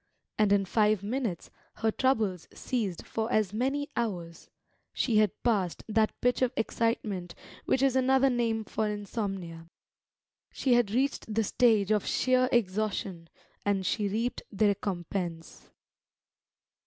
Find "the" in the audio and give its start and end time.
11.31-11.43, 14.51-14.69